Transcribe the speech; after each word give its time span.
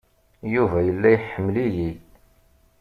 Yuba 0.53 0.77
yella 0.85 1.09
iḥemmel-iyi. 1.17 1.91